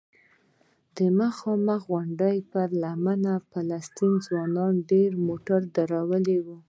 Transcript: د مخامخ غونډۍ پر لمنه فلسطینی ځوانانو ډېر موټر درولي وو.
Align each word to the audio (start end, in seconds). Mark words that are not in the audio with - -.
د 0.95 0.97
مخامخ 1.19 1.81
غونډۍ 1.91 2.37
پر 2.51 2.67
لمنه 2.83 3.33
فلسطینی 3.51 4.23
ځوانانو 4.27 4.67
ډېر 4.91 5.11
موټر 5.27 5.59
درولي 5.75 6.37
وو. 6.45 6.57